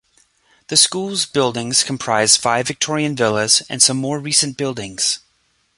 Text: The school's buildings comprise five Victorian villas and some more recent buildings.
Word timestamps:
The 0.69 0.77
school's 0.77 1.27
buildings 1.27 1.83
comprise 1.83 2.35
five 2.35 2.65
Victorian 2.65 3.15
villas 3.15 3.61
and 3.69 3.83
some 3.83 3.97
more 3.97 4.17
recent 4.17 4.57
buildings. 4.57 5.19